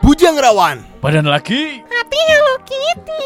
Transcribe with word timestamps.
Bujang 0.00 0.32
Rawan. 0.40 0.80
Badan 1.04 1.28
laki. 1.28 1.84
Hati 1.84 2.20
Hello 2.24 2.54
Kitty. 2.64 3.24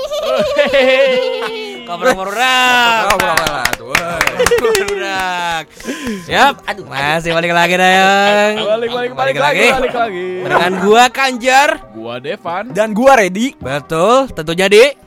Kabar 1.88 2.18
merurak. 2.18 3.14
Merurak. 4.58 5.64
Siap. 6.26 6.66
Aduh, 6.66 6.84
Masih 6.90 7.30
balik 7.30 7.54
lagi 7.54 7.78
Dayang. 7.78 8.58
Balik 8.58 8.90
balik 8.90 9.12
balik 9.14 9.36
lagi, 9.38 9.66
balik 9.70 9.94
lagi. 9.94 10.26
Dengan 10.42 10.72
gua 10.82 11.02
Kanjar 11.14 11.70
Gua 11.94 12.18
Devan. 12.18 12.74
Dan 12.74 12.90
gua 12.90 13.22
ready 13.22 13.54
Betul, 13.54 14.34
tentu 14.34 14.52
jadi 14.58 14.98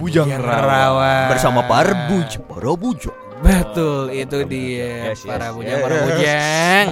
Bujang 0.00 0.32
Rawan 0.32 1.28
bersama 1.28 1.60
Parbuj, 1.68 2.40
para 2.48 2.72
bujo. 2.72 3.12
Betul, 3.40 4.12
itu 4.12 4.38
dia 4.44 5.16
Yes, 5.16 5.24
yes, 5.24 5.24
para 5.24 5.48
yes, 5.48 5.54
bujang, 5.56 5.78
yes. 5.80 5.84
para 5.84 5.96
bujang. 6.04 6.86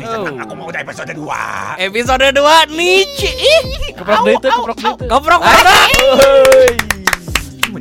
Aku 0.48 0.52
mau 0.56 0.66
udah 0.72 0.80
episode 0.80 1.12
2. 1.12 1.84
Episode 1.92 2.26
2 2.32 2.72
Nici. 2.72 3.30
Ih, 3.36 3.62
Keprok 3.92 4.20
deh 4.24 4.34
itu, 4.40 4.48
keprok 5.04 5.40
deh 5.44 5.56
itu. 5.60 6.08
Merurak. 6.08 6.74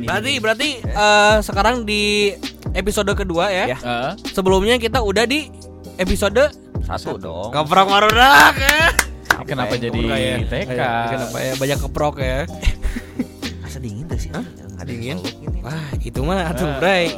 Berarti 0.04 0.32
berarti 0.36 0.68
eh, 0.84 1.36
sekarang 1.40 1.88
di 1.88 2.36
episode 2.76 3.08
kedua 3.16 3.48
ya. 3.48 3.64
Ya. 3.72 3.78
Sebelumnya 4.36 4.76
kita 4.76 5.00
udah 5.00 5.24
di 5.24 5.48
episode 5.96 6.52
Satu 6.84 7.16
dong. 7.16 7.48
Koprok 7.48 7.88
merurak 7.88 8.54
ya. 8.56 8.92
kenapa 9.48 9.80
jadi 9.80 9.96
ya? 9.96 10.36
TK? 10.44 10.80
Kenapa 11.08 11.36
ya 11.40 11.52
banyak 11.56 11.78
keprok 11.88 12.20
ya? 12.20 12.44
Asa 13.64 13.80
dingin 13.80 14.04
tuh 14.04 14.20
sih. 14.20 14.28
Dingin? 14.88 15.20
Wah, 15.60 15.88
itu 16.00 16.20
mah 16.24 16.48
atuh, 16.48 16.80
Bray. 16.80 17.12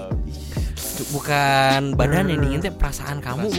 Bukan 1.10 1.98
badan 1.98 2.30
yang 2.30 2.40
dingin 2.42 2.60
teh 2.62 2.70
perasaan 2.70 3.18
kamu 3.18 3.50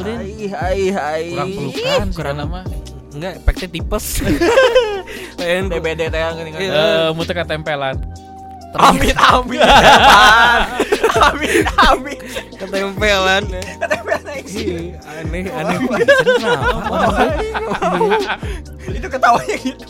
hai. 0.55 0.91
Kurang 1.35 1.49
pelukan 1.51 2.07
karena 2.15 2.43
mah. 2.47 2.63
Enggak, 3.11 3.43
efeknya 3.43 3.67
tipes. 3.75 4.05
Lain 5.39 5.67
DBD 5.67 6.07
teh 6.07 6.19
yang 6.19 6.35
gini 6.39 6.49
kan. 6.55 6.59
Iya. 6.63 6.71
Eh, 6.71 7.07
muter 7.11 7.35
ke 7.35 7.43
tempelan. 7.43 7.99
Amin 8.71 9.15
amin. 9.19 9.59
Depan. 9.59 10.59
Amin 11.19 11.63
amin. 11.75 12.19
ketempelan. 12.55 13.43
Ketempelan 13.51 14.39
sih. 14.47 14.95
Ih, 14.95 14.95
aneh 15.03 15.43
aneh. 15.51 15.77
Itu 18.95 19.07
ketawanya 19.11 19.55
gitu. 19.59 19.85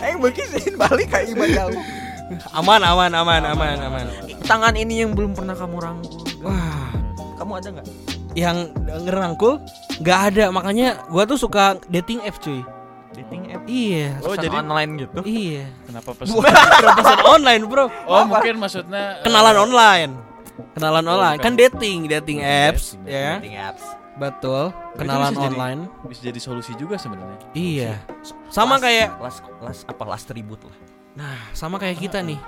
Eh 0.00 0.16
bekisin 0.16 0.74
balik 0.80 1.12
kayak 1.12 1.28
iba 1.36 1.44
jauh. 1.52 1.80
Aman 2.56 2.80
aman 2.80 3.12
aman 3.12 3.42
aman 3.52 3.76
aman. 3.84 4.06
Tangan 4.48 4.72
ini 4.76 5.04
yang 5.04 5.12
belum 5.12 5.36
pernah 5.36 5.52
kamu 5.52 5.76
rangkul. 5.76 6.27
Wah, 6.40 6.90
Kamu 7.34 7.52
ada 7.54 7.68
nggak? 7.72 7.86
yang 8.36 8.70
ngerangkul 9.02 9.58
nggak 9.98 10.18
ada 10.30 10.44
makanya 10.48 11.02
gua 11.06 11.24
tuh 11.24 11.34
suka 11.34 11.78
dating 11.88 12.22
apps 12.22 12.38
cuy. 12.38 12.62
Dating 13.10 13.50
app. 13.50 13.62
Iya. 13.64 14.20
Oh, 14.22 14.36
jadi 14.36 14.52
online 14.54 14.90
gitu. 15.00 15.18
Iya. 15.24 15.66
kenapa 15.84 16.10
pesan? 16.18 16.38
Bro, 16.38 16.88
pesan 16.94 17.18
online, 17.24 17.62
Bro. 17.64 17.84
Oh, 18.04 18.22
mungkin 18.24 18.54
maksudnya 18.56 19.18
eh, 19.18 19.24
Kenalan 19.24 19.56
online. 19.58 20.12
Kenalan 20.72 21.04
Oh, 21.04 21.14
online. 21.16 21.38
Kan 21.38 21.54
dating, 21.54 22.06
dating 22.06 22.38
apps, 22.40 22.94
Dating, 22.94 23.06
ya. 23.08 23.30
Dating 23.38 23.56
apps. 23.56 23.84
Betul. 24.14 24.64
Itu 24.70 24.98
Kenalan 24.98 25.30
bisa 25.30 25.40
jadi- 25.40 25.50
online. 25.52 25.80
bisa 26.04 26.20
jadi 26.20 26.40
solusi 26.40 26.72
juga 26.74 26.94
sebenarnya. 26.94 27.38
Iya. 27.52 27.92
Sama 28.48 28.76
Last- 28.76 28.82
kayak 28.84 29.08
last 29.18 29.38
last 29.58 29.82
apa 29.84 30.02
last 30.04 30.24
tribute 30.26 30.62
lah. 30.62 30.76
Nah, 31.18 31.50
sama 31.50 31.82
kayak 31.82 31.98
kita 31.98 32.22
nih. 32.22 32.38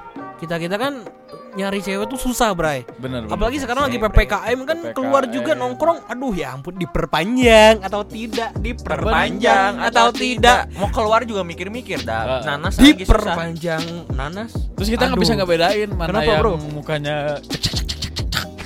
Kita-kita 0.40 0.80
kan 0.80 1.04
nyari 1.52 1.84
cewek 1.84 2.08
tuh 2.08 2.16
susah, 2.16 2.56
Bray. 2.56 2.86
Benar. 2.96 3.28
benar. 3.28 3.34
Apalagi 3.36 3.60
sekarang 3.60 3.84
lagi. 3.90 4.00
PPKM 4.00 4.58
kan 4.64 4.78
PPKM. 4.80 4.96
keluar 4.96 5.22
juga 5.28 5.52
nongkrong. 5.52 6.08
Aduh 6.08 6.32
ya 6.32 6.56
ampun 6.56 6.78
diperpanjang 6.80 7.84
atau 7.84 8.00
tidak? 8.08 8.56
Diperpanjang 8.56 9.76
atau 9.84 10.08
tidak? 10.14 10.72
Mau 10.78 10.88
keluar 10.88 11.28
juga 11.28 11.44
mikir-mikir 11.44 12.00
dah. 12.08 12.40
Ah. 12.40 12.56
Nanas 12.56 12.80
lagi 12.80 13.04
susah. 13.04 13.20
Diperpanjang 13.20 13.84
nanas. 14.16 14.50
Terus 14.80 14.88
kita 14.88 15.12
nggak 15.12 15.20
bisa 15.20 15.34
ngebedain 15.36 15.90
mana 15.92 16.08
Kenapa, 16.08 16.30
yang 16.32 16.40
bro? 16.40 16.52
mukanya 16.72 17.16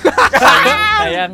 kayak 1.01 1.11
yang 1.11 1.33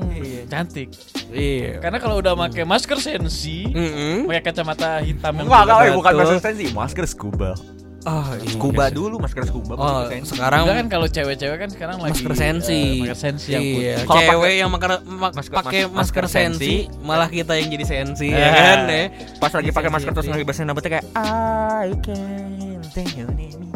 cantik. 0.50 0.90
Iya. 1.32 1.80
Karena 1.80 1.98
kalau 2.02 2.18
udah 2.20 2.34
pakai 2.36 2.66
masker 2.66 2.98
sensi, 3.00 3.64
Mm-mm. 3.70 4.28
pakai 4.28 4.42
kacamata 4.52 5.00
hitam 5.00 5.32
yang 5.38 5.46
Enggak, 5.48 5.62
enggak, 5.64 5.96
bukan 5.96 6.14
masker 6.18 6.40
sensi, 6.44 6.66
masker 6.74 7.06
scuba. 7.08 7.52
Oh, 8.02 8.34
iya. 8.34 8.50
Scuba 8.50 8.90
dulu, 8.90 9.16
masker 9.18 9.46
scuba. 9.46 9.74
Oh, 9.74 9.86
masker 10.02 10.10
sensi. 10.18 10.30
sekarang 10.34 10.60
Enggak 10.64 10.76
kan 10.76 10.88
kalau 10.90 11.08
cewek-cewek 11.08 11.58
kan 11.60 11.70
sekarang 11.70 11.98
lagi 12.00 12.12
masker 12.18 12.34
sensi. 12.34 12.74
eh, 12.74 13.00
masker 13.06 13.20
sensi 13.20 13.50
yang 13.52 13.62
iya. 13.62 13.96
Cewek 14.02 14.10
pakai- 14.34 14.58
yang 14.58 14.70
maker- 14.74 15.04
ma- 15.06 15.30
masker- 15.30 15.56
pakai 15.56 15.82
mas- 15.86 15.94
masker 16.10 16.26
masker 16.26 16.26
sensi, 16.28 16.74
sensi. 16.90 17.00
malah 17.00 17.30
kita 17.30 17.54
yang 17.56 17.70
jadi 17.70 17.86
sensi 17.86 18.28
Eh. 18.28 18.36
ya 18.36 18.50
kan 18.50 18.80
ya. 18.86 19.04
Pas 19.38 19.54
lagi 19.54 19.70
pakai 19.70 19.90
masker 19.90 20.12
terus 20.12 20.28
lagi 20.28 20.42
bahasa 20.42 20.66
Nabi 20.66 20.82
kayak 20.82 21.06
I 21.14 21.94
can 22.02 22.82
your 23.14 23.30
name. 23.34 23.70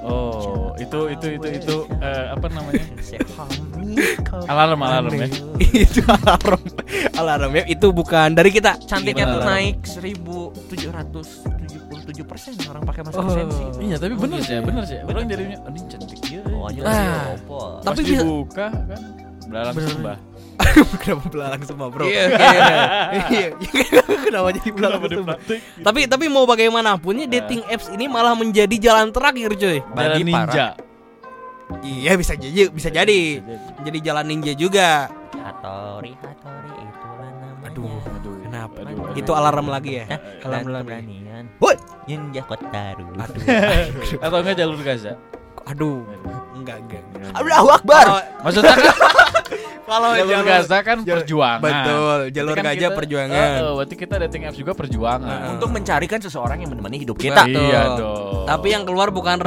Oh, 0.00 0.72
itu 0.74 1.12
itu 1.12 1.26
itu 1.36 1.48
itu 1.54 1.76
eh, 2.00 2.26
apa 2.32 2.48
namanya? 2.48 2.84
Alarm 4.48 4.80
alarm 4.80 5.12
ya. 5.12 5.28
itu 5.84 6.00
alarm. 6.02 6.60
Alarm 7.14 7.52
ya 7.54 7.64
itu 7.64 7.86
bukan 7.92 8.32
dari 8.32 8.48
kita. 8.48 8.80
Cantiknya 8.80 9.28
tuh 9.28 9.40
naik 9.40 9.76
1777 12.12 12.26
persen 12.26 12.52
orang 12.66 12.82
pakai 12.82 13.02
masker 13.02 13.22
Oh. 13.22 13.30
sensi. 13.30 13.64
Iya, 13.80 13.96
tapi 13.96 14.14
bener 14.14 14.38
gitu 14.38 14.46
sih, 14.46 14.54
ya. 14.54 14.60
bener 14.60 14.82
sih. 14.84 14.98
Orang 15.00 15.24
jadinya 15.24 15.58
anjing 15.64 15.86
cantik 15.86 16.20
ya. 16.26 16.42
Oh, 16.50 16.66
aja 16.66 16.80
Ah. 16.80 16.90
lah, 16.90 17.22
opo. 17.34 17.58
Pas 17.78 17.84
Tapi 17.86 18.00
bisa- 18.02 18.12
dibuka 18.18 18.66
kan 18.68 19.00
belalang 19.46 19.76
sembah. 19.76 20.18
Kenapa 21.00 21.24
belalang 21.26 21.62
semua, 21.64 21.86
Bro? 21.88 22.04
Iya, 22.04 22.24
iya. 23.32 23.46
Kenapa 24.28 24.48
jadi 24.52 24.70
belalang 24.70 25.00
semua? 25.00 25.34
dipraktik? 25.34 25.60
Tapi 25.80 26.00
tapi 26.06 26.24
mau 26.26 26.44
bagaimanapun 26.44 27.16
ya 27.16 27.26
dating 27.26 27.64
apps 27.64 27.88
ini 27.88 28.06
malah 28.06 28.34
menjadi 28.34 28.76
jalan 28.76 29.08
terakhir, 29.08 29.50
cuy. 29.52 29.78
Jalan 29.80 29.90
Bagi 29.90 30.22
ninja. 30.22 30.66
Iya, 31.80 32.12
bisa 32.14 32.34
jadi, 32.34 32.66
bisa 32.68 32.88
jadi. 32.88 33.40
Jadi 33.80 33.98
jalan 34.00 34.26
ninja 34.26 34.52
juga. 34.52 35.06
Hatori, 35.32 36.12
Hatori 36.14 36.74
itulah 36.76 37.30
namanya. 37.32 37.66
Aduh, 37.66 37.88
Aduh, 38.12 38.34
Kenapa? 38.50 38.76
aduh. 38.82 39.14
Itu 39.14 39.30
alarm 39.30 39.66
lagi 39.70 39.90
ya? 39.96 40.04
Hah? 40.10 40.18
Alarm 40.42 40.68
lagi. 40.68 40.84
keberanian. 40.90 41.44
Woi. 41.56 41.74
Ninja 42.04 42.42
Kotaru. 42.42 43.06
Aduh. 43.14 43.40
Atau 44.18 44.36
enggak 44.42 44.56
jalur 44.58 44.80
Gaza? 44.82 45.12
Aduh. 45.64 46.02
Enggak, 46.52 46.76
enggak. 46.82 47.02
Allahu 47.32 47.68
Akbar. 47.70 48.04
Kalau- 48.04 48.26
Maksudnya 48.42 48.74
kan 48.74 48.94
Kalau 49.90 50.10
jalur 50.14 50.42
Gaza 50.44 50.76
kan 50.82 50.96
perjuangan. 51.02 51.60
Betul, 51.60 52.18
jalur 52.30 52.54
kan 52.54 52.64
kita- 52.70 52.94
perjuangan. 52.94 53.48
Eh, 53.56 53.72
berarti 53.72 53.94
kita 53.96 54.14
dating 54.22 54.42
apps 54.46 54.56
juga 54.56 54.72
perjuangan. 54.72 55.26
Heeh. 55.26 55.50
Untuk 55.54 55.68
mencarikan 55.70 56.18
seseorang 56.18 56.58
yang 56.58 56.70
menemani 56.70 56.96
hidup 56.98 57.14
kita. 57.14 57.42
Betul. 57.42 57.62
Iya 57.64 57.80
dong. 57.94 58.46
Tapi 58.46 58.66
yang 58.70 58.82
keluar 58.82 59.08
bukan 59.10 59.38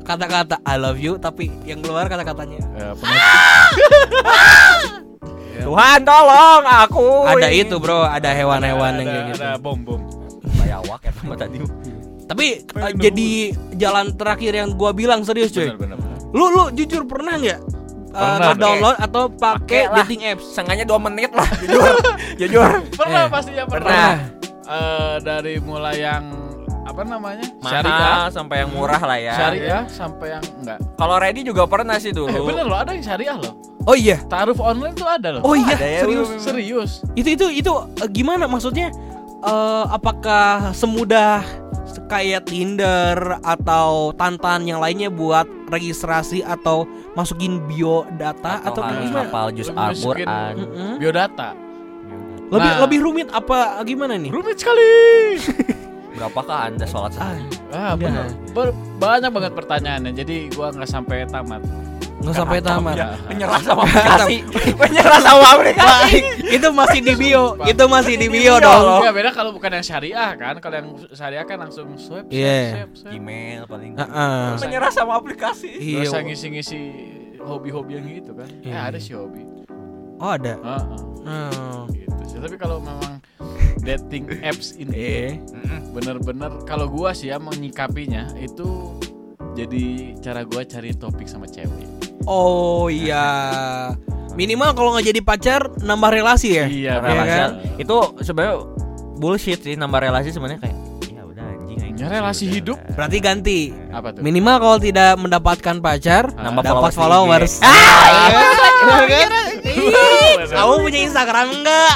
kata-kata 0.00 0.58
I 0.64 0.74
love 0.74 0.96
you, 0.96 1.16
tapi 1.16 1.46
yang 1.62 1.78
keluar 1.80 2.06
kata-katanya 2.06 2.58
Eh, 2.74 2.92
penuh- 5.60 5.68
Tuhan 5.70 5.98
tolong 6.02 6.62
aku. 6.64 7.06
ada 7.28 7.48
ini. 7.48 7.60
itu, 7.60 7.76
Bro, 7.76 8.00
ada 8.02 8.30
hewan-hewan 8.30 8.92
yang 8.96 9.06
kayak 9.06 9.24
gitu. 9.28 9.42
Ada 9.42 9.50
bom 9.56 9.78
bom. 9.78 10.00
Bayawak 10.56 11.00
ya 11.02 11.12
sama 11.14 11.34
tadi. 11.34 11.56
Tapi 12.24 12.46
eh, 12.62 12.92
jadi 12.96 13.28
jalan 13.74 14.14
terakhir 14.14 14.52
yang 14.56 14.72
gua 14.72 14.90
bilang 14.90 15.20
serius, 15.20 15.50
cuy. 15.50 15.68
Benar 15.68 15.76
benar. 15.76 15.96
benar. 15.98 16.18
Lu 16.30 16.44
lu 16.48 16.64
jujur 16.72 17.02
pernah 17.04 17.34
nggak 17.36 17.60
Pernah. 18.10 18.54
download 18.56 18.96
atau 18.98 19.22
pakai 19.28 19.82
dating 19.96 20.22
apps? 20.26 20.42
Sengaja 20.48 20.82
2 20.82 20.98
menit 21.00 21.30
lah, 21.30 21.46
jujur. 21.60 21.94
jujur. 22.40 22.70
Pernah 22.90 23.22
Eh, 23.22 23.28
pastinya 23.28 23.64
pernah. 23.64 23.86
pernah. 23.86 24.12
Eh, 24.64 25.14
dari 25.20 25.54
mulai 25.58 25.96
yang 26.00 26.24
apa 27.00 27.08
namanya? 27.08 27.46
Mahal 27.58 27.72
Syariah. 27.80 28.24
sampai 28.28 28.56
yang 28.60 28.70
murah 28.70 29.00
lah 29.00 29.16
ya. 29.16 29.32
Syariah 29.32 29.82
sampai 29.88 30.26
yang 30.30 30.44
enggak. 30.60 30.78
Kalau 30.94 31.16
ready 31.16 31.40
juga 31.40 31.64
pernah 31.64 31.96
sih 31.96 32.12
dulu. 32.12 32.28
Eh, 32.30 32.42
bener 32.44 32.64
loh, 32.68 32.76
ada 32.76 32.92
yang 32.92 33.00
syariah 33.00 33.36
loh. 33.40 33.56
Oh 33.88 33.96
iya. 33.96 34.20
Taruh 34.22 34.52
online 34.60 34.92
tuh 34.92 35.08
ada 35.08 35.28
loh. 35.32 35.42
Oh 35.42 35.56
iya, 35.56 35.72
ada 35.72 35.88
ya, 35.88 36.00
serius. 36.04 36.28
bener-bener. 36.28 36.44
Serius. 36.44 36.90
Itu 37.16 37.28
itu 37.30 37.46
itu 37.56 37.72
eh, 37.96 38.08
gimana 38.12 38.44
maksudnya? 38.44 38.92
Eh, 39.40 39.84
apakah 39.88 40.76
semudah 40.76 41.40
kayak 42.04 42.44
Tinder 42.44 43.16
atau 43.40 44.12
Tantan 44.12 44.68
yang 44.68 44.84
lainnya 44.84 45.08
buat 45.08 45.48
registrasi 45.72 46.44
atau 46.44 46.84
masukin 47.16 47.64
bio 47.64 48.04
data 48.14 48.60
atau, 48.60 48.84
kayak 48.84 48.92
harus 48.92 49.08
gimana? 49.08 49.24
hafal 49.24 49.46
Masukin- 49.48 49.78
Al-Qur'an. 50.28 50.54
Biodata. 51.00 51.50
Lebih 52.50 52.66
Nah. 52.66 52.78
lebih 52.82 52.98
rumit 53.00 53.28
apa 53.30 53.78
gimana 53.86 54.18
nih? 54.18 54.28
Rumit 54.28 54.58
sekali. 54.58 54.90
Berapakah 56.20 56.68
Anda 56.68 56.84
sholat 56.84 57.16
sehari? 57.16 57.40
Ah, 57.72 57.96
bener. 57.96 58.28
Ber- 58.52 58.76
banyak 59.00 59.32
banget 59.32 59.52
pertanyaannya. 59.56 60.12
Jadi 60.12 60.52
gua 60.52 60.68
nggak 60.68 60.84
sampai 60.84 61.24
tamat. 61.24 61.64
Nggak 62.20 62.36
sampai 62.36 62.60
tamat. 62.60 62.92
Ya. 62.92 63.16
Menyerah 63.24 63.60
sama 63.64 63.88
aplikasi. 63.88 64.36
Menyerah 64.76 65.20
sama 65.24 65.46
aplikasi. 65.56 66.16
itu 66.52 66.68
masih 66.76 67.00
di 67.00 67.14
bio, 67.16 67.56
itu 67.64 67.84
masih 67.88 68.14
di 68.20 68.28
bio 68.28 68.60
bio 68.60 68.68
dong. 68.68 69.00
Ya 69.00 69.12
beda 69.16 69.32
kalau 69.32 69.56
bukan 69.56 69.80
yang 69.80 69.86
syariah 69.86 70.36
kan. 70.36 70.60
Kalau 70.60 70.76
yang 70.76 70.88
syariah 71.16 71.44
kan 71.48 71.56
langsung 71.56 71.88
swipe, 71.96 72.28
swipe, 72.28 72.36
Iya. 72.36 72.84
swipe, 72.84 72.92
swipe. 73.00 73.16
Email 73.16 73.64
paling. 73.64 73.96
Heeh. 73.96 74.44
Menyerah 74.60 74.92
sama 74.92 75.16
aplikasi. 75.16 75.72
Iya. 75.72 76.04
usah 76.04 76.20
ngisi-ngisi 76.20 76.80
hobi-hobi 77.40 77.96
yang 77.96 78.04
gitu 78.12 78.36
kan. 78.36 78.48
Iya. 78.60 78.76
Eh 78.76 78.80
ada 78.92 78.98
sih 79.00 79.16
hobi. 79.16 79.40
Oh 80.20 80.36
ada. 80.36 80.60
Heeh. 80.60 80.84
Hmm. 81.24 81.88
gitu 81.88 82.22
sih. 82.28 82.36
Tapi 82.36 82.60
kalau 82.60 82.76
memang 82.84 83.24
dating 83.80 84.28
apps 84.40 84.72
ini 84.74 84.96
Eh. 84.96 85.30
bener-bener 85.90 86.62
kalau 86.62 86.86
gua 86.86 87.10
sih 87.10 87.28
ya 87.28 87.36
menyikapinya 87.36 88.32
itu 88.36 88.94
jadi 89.52 89.84
cara 90.18 90.42
gua 90.42 90.62
cari 90.62 90.92
topik 90.92 91.26
sama 91.26 91.44
cewek. 91.44 91.88
Oh 92.22 92.86
iya. 92.86 93.26
Minimal 94.30 94.72
kalau 94.72 94.92
nggak 94.92 95.06
jadi 95.06 95.20
pacar 95.20 95.60
nambah 95.76 96.10
relasi 96.12 96.54
ya. 96.54 96.64
Iya, 96.64 96.70
Iya 96.70 96.94
relasi 97.02 97.34
kan? 97.34 97.50
itu 97.76 97.96
sebenarnya 98.20 98.56
bullshit 99.16 99.60
sih 99.60 99.74
nambah 99.74 100.00
relasi 100.00 100.30
sebenarnya 100.30 100.60
kayak 100.62 100.76
ya 101.08 101.22
udah 101.24 101.44
anjing 101.50 101.78
aing. 101.82 101.96
Ya, 101.96 102.06
relasi 102.08 102.44
Udah, 102.44 102.54
hidup. 102.54 102.78
Berarti 102.90 103.16
ganti. 103.18 103.60
Apa 103.90 104.14
tuh? 104.14 104.22
Minimal 104.22 104.56
kalau 104.56 104.78
tidak 104.78 105.10
mendapatkan 105.16 105.76
pacar, 105.78 106.24
Nambah 106.30 106.62
dapat 106.62 106.92
followers 106.94 106.96
followers. 106.96 107.52
di 107.58 107.66
IG. 107.66 107.68
Ah, 107.68 108.06
iya 109.02 109.18
kan? 109.26 109.32
Kamu 110.50 110.74
punya 110.82 111.00
Instagram 111.06 111.46
enggak? 111.60 111.94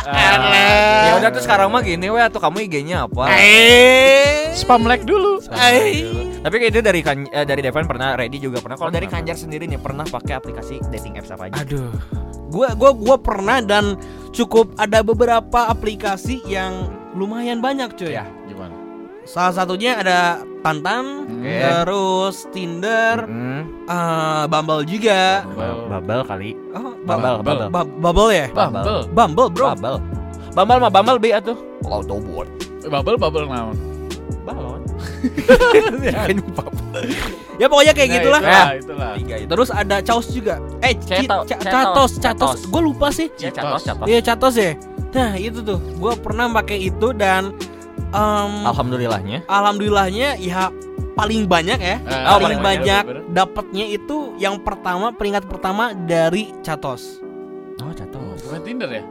Ya 1.08 1.12
udah 1.18 1.30
tuh 1.32 1.42
sekarang 1.42 1.68
mah 1.72 1.82
gini 1.82 2.06
weh 2.08 2.22
atau 2.22 2.38
kamu 2.38 2.68
IG-nya 2.68 3.08
apa? 3.08 3.28
Eh. 3.34 4.52
Spam 4.54 4.86
like 4.86 5.02
dulu. 5.02 5.42
Eh. 5.52 6.04
Tapi 6.44 6.54
kayak 6.60 6.72
itu 6.76 6.80
dari 6.84 7.00
kan, 7.00 7.24
eh, 7.24 7.44
dari 7.48 7.64
Devon 7.64 7.88
pernah, 7.88 8.14
Ready 8.14 8.36
juga 8.36 8.60
pernah. 8.60 8.76
Kalau 8.76 8.92
dari 8.92 9.08
Kanjar 9.08 9.34
sendiri 9.34 9.64
nih 9.64 9.80
pernah 9.80 10.04
pakai 10.04 10.36
aplikasi 10.36 10.78
dating 10.92 11.16
apps 11.16 11.32
apa 11.32 11.48
aja? 11.48 11.64
Aduh. 11.64 11.88
Gua 12.52 12.76
gua 12.76 12.92
gua 12.94 13.16
pernah 13.18 13.58
dan 13.64 13.96
cukup 14.30 14.76
ada 14.78 15.00
beberapa 15.00 15.66
aplikasi 15.72 16.44
yang 16.46 16.92
lumayan 17.16 17.64
banyak 17.64 17.96
cuy. 17.96 18.14
Ya? 18.14 18.28
Salah 19.24 19.52
satunya 19.54 19.96
ada 19.96 20.20
Tantan, 20.60 21.24
Oke. 21.26 21.48
terus 21.60 22.44
Tinder, 22.50 23.24
Hmm, 23.24 23.84
eh, 23.84 24.44
Bumble 24.46 24.84
juga. 24.84 25.44
Bubble 25.88 26.22
kali. 26.22 26.50
Oh, 26.72 26.92
Bumble. 27.02 27.40
Bubble. 27.40 27.68
Ba- 27.68 27.88
Bumble 27.90 28.30
ya? 28.30 28.46
Bumble. 28.50 29.08
Bumble, 29.10 29.48
bro. 29.50 29.66
Bubble. 29.70 29.98
Bumble 30.52 30.78
mah 30.78 30.90
Bumble 30.90 31.18
B 31.18 31.26
atuh. 31.30 31.56
Kalau 31.80 32.00
dobor. 32.00 32.46
Bubble 32.82 33.16
bubble 33.16 33.44
naon? 33.44 33.76
Balon. 34.44 34.80
Ya 37.54 37.70
pokoknya 37.70 37.94
kayak 37.94 38.08
Nah, 38.08 38.16
gitulah. 38.16 38.40
Itulah, 38.40 38.70
itulah. 38.76 39.10
Tiga 39.14 39.34
itu. 39.38 39.48
Terus 39.48 39.68
ada 39.70 39.96
Chaos 40.02 40.26
juga. 40.28 40.58
Eh, 40.82 40.94
Ceto- 40.98 41.46
Ca- 41.46 42.10
Cetos. 42.10 42.60
Gue 42.66 42.82
lupa 42.82 43.14
sih. 43.14 43.30
Ya 43.36 43.50
catos, 43.50 43.82
catos. 43.84 44.06
Iya, 44.06 44.18
Catos 44.20 44.54
ya. 44.56 44.72
Nah, 45.12 45.32
itu 45.34 45.62
tuh. 45.62 45.78
Gue 45.94 46.18
pernah 46.18 46.50
pakai 46.52 46.90
itu 46.90 47.14
dan 47.14 47.54
em, 48.14 48.52
Alhamdulillahnya. 48.64 49.38
alhamdulillahnya 49.44 50.38
ya 50.38 50.70
paling 51.14 51.44
banyak 51.44 51.78
ya. 51.78 51.96
Eh, 51.98 52.14
Oh, 52.24 52.38
paling 52.38 52.58
paling 52.58 52.60
banyak 52.62 53.02
bener. 53.04 53.22
dapatnya 53.34 53.84
itu 53.86 54.16
yang 54.36 54.58
pertama 54.58 55.10
peringkat 55.10 55.44
pertama 55.44 55.90
dari 55.92 56.54
Catos. 56.60 57.18
Oh, 57.78 57.90
catos. 57.90 58.38
Bukan 58.40 58.62
Tinder 58.62 58.86
ya? 58.88 59.02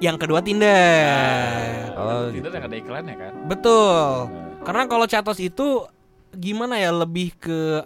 Yang 0.00 0.16
kedua 0.18 0.42
Tinder. 0.42 1.94
Oh, 1.94 2.26
Tinder 2.26 2.50
yang 2.50 2.64
ada 2.64 2.76
iklannya 2.76 3.14
kan? 3.14 3.32
Betul. 3.46 4.30
Karena 4.62 4.86
kalau 4.86 5.06
Catos 5.06 5.38
itu 5.38 5.86
gimana 6.32 6.78
ya 6.78 6.90
lebih 6.90 7.34
ke 7.36 7.82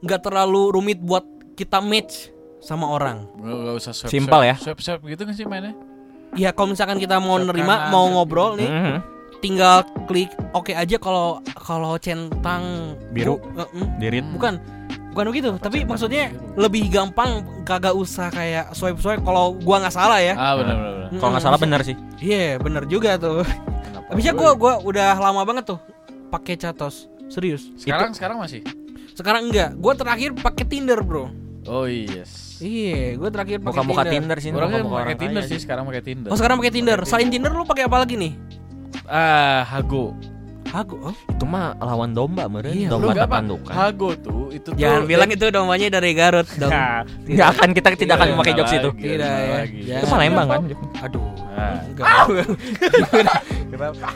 nggak 0.00 0.20
terlalu 0.22 0.72
rumit 0.72 1.00
buat 1.00 1.24
kita 1.52 1.80
match 1.80 2.32
sama 2.60 2.88
orang. 2.88 3.28
Gak, 3.36 3.56
gak 3.58 3.74
usah 3.76 3.92
swipe 3.92 4.08
Simpel 4.10 4.40
ya? 4.42 4.54
Swipe 4.56 4.80
swipe 4.80 5.04
gitu 5.06 5.22
kan 5.24 5.34
sih 5.34 5.44
mainnya? 5.44 5.72
Ya 6.32 6.50
kalau 6.50 6.70
misalkan 6.70 6.96
kita 6.96 7.18
mau 7.18 7.36
nerima, 7.36 7.88
mau 7.88 8.06
ngobrol 8.08 8.54
nih, 8.54 8.66
Mhm. 8.66 8.96
tinggal 9.38 9.82
klik 10.04 10.28
oke 10.50 10.70
aja 10.70 10.96
kalau 10.96 11.38
kalau 11.56 11.96
centang 11.96 12.94
Biru. 13.10 13.36
Bu- 13.36 13.42
eh, 13.56 13.68
mm, 13.72 13.88
Dirit. 13.96 14.24
bukan 14.30 14.54
bukan 15.10 15.24
begitu, 15.26 15.48
tapi 15.56 15.80
centang 15.80 15.90
maksudnya 15.90 16.24
biru? 16.28 16.60
lebih 16.60 16.82
gampang 16.88 17.30
kagak 17.62 17.92
usah 17.92 18.28
kayak 18.28 18.70
swipe 18.72 18.96
swipe 18.96 19.20
kalau 19.20 19.56
gua 19.56 19.80
nggak 19.80 19.92
salah 19.92 20.18
ya. 20.18 20.34
Ah 20.34 20.54
benar 20.54 20.76
benar. 20.76 20.92
benar. 20.92 21.08
Mm, 21.08 21.18
Kalau 21.18 21.30
nggak 21.30 21.42
salah 21.42 21.56
bisa- 21.56 21.66
benar 21.66 21.80
sih. 21.82 21.96
Iya, 22.20 22.58
bener 22.58 22.82
juga 22.84 23.10
tuh. 23.16 23.42
Habisnya 24.06 24.32
gua 24.32 24.50
gua 24.54 24.72
udah 24.78 25.10
lama 25.16 25.42
banget 25.42 25.64
tuh 25.66 25.78
pakai 26.28 26.54
Catos. 26.54 27.10
Serius. 27.26 27.70
sekarang 27.76 28.10
sekarang 28.10 28.38
masih. 28.38 28.62
Sekarang 29.12 29.46
enggak. 29.46 29.74
Gua 29.76 29.94
terakhir 29.94 30.30
pakai 30.32 30.62
Tinder, 30.64 30.98
Bro. 30.98 31.30
Oh 31.70 31.86
yes. 31.86 32.58
Iya, 32.58 33.14
gue 33.14 33.28
terakhir 33.30 33.62
pakai 33.62 33.70
Muka-muka 33.72 34.02
Tinder. 34.04 34.36
Tinder 34.36 34.38
sih. 34.42 34.50
Orang 34.50 34.68
kan 34.68 34.80
pakai 34.82 35.04
orang 35.06 35.18
Tinder 35.22 35.42
sih 35.46 35.58
sekarang 35.62 35.84
pakai 35.86 36.02
Tinder. 36.02 36.28
Oh 36.28 36.36
sekarang 36.36 36.58
pakai 36.58 36.72
Tinder. 36.74 36.98
Selain 37.06 37.30
Tinder 37.30 37.54
lu 37.54 37.62
pakai 37.62 37.86
apa 37.86 38.02
lagi 38.02 38.18
nih? 38.18 38.32
Ah 39.06 39.62
Hago. 39.64 40.18
Hago. 40.70 40.98
Oh. 41.02 41.14
Itu 41.30 41.46
mah 41.46 41.78
lawan 41.78 42.10
domba 42.12 42.46
meren. 42.46 42.74
Iya, 42.74 42.90
domba 42.90 43.14
tapandukan. 43.14 43.70
Hago 43.70 44.18
tuh 44.18 44.50
itu 44.50 44.70
tuh. 44.70 44.78
Jangan 44.78 45.02
bilang 45.06 45.30
itu 45.30 45.46
dombanya 45.48 45.88
dari 45.90 46.10
Garut 46.12 46.46
dong. 46.60 46.70
Nah, 46.70 47.06
Nggak 47.26 47.48
akan 47.54 47.68
kita 47.70 47.88
tidak 47.94 48.14
akan 48.18 48.26
Iya, 48.26 48.34
memakai 48.34 48.54
jokes 48.54 48.72
itu. 48.74 48.90
Tidak 48.92 49.34
ya. 49.86 49.96
Itu 49.98 50.06
mah 50.10 50.18
Lembang 50.18 50.46
kan. 50.46 50.60
Aduh. 51.06 51.22
Nah. 51.54 51.78
Enggak. 51.86 52.06